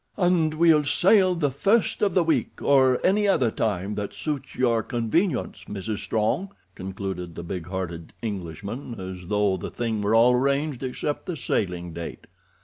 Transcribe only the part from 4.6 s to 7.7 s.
convenience, Mrs. Strong," concluded the big